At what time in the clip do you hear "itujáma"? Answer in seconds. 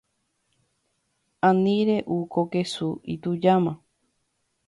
3.13-3.73